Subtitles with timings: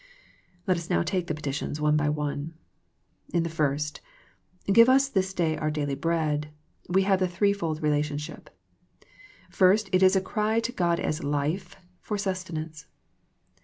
[0.65, 2.55] Let us now take the petitions one by one.
[3.35, 4.01] In the first,"
[4.73, 6.49] Give us this day our daily bread,"
[6.89, 8.49] we have the threefold relationship.
[9.51, 12.87] First, it is a cry to God as" Life" for sustenance.